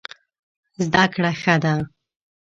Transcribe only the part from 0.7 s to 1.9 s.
زده کړه ښه ده.